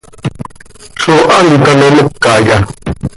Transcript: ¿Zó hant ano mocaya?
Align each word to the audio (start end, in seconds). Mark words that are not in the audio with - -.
¿Zó 0.99 1.15
hant 1.31 1.63
ano 1.71 1.87
mocaya? 1.97 2.57